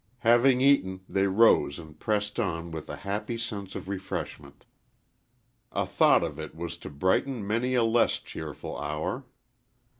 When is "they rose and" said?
1.07-1.99